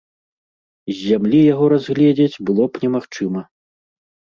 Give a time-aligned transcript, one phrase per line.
[0.91, 3.47] З зямлі яго разгледзець было б немагчыма.